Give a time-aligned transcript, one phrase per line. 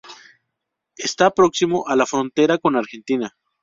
[0.97, 3.35] Está próximo a la frontera con Argentina.